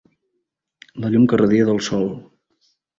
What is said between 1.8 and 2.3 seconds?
sol.